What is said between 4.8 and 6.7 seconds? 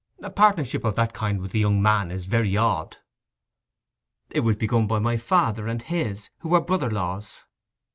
by my father and his, who were